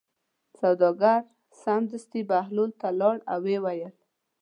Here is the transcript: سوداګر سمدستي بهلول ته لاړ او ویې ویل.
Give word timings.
سوداګر 0.59 1.19
سمدستي 1.61 2.21
بهلول 2.29 2.71
ته 2.79 2.87
لاړ 2.99 3.17
او 3.31 3.39
ویې 3.45 3.59
ویل. 3.63 3.93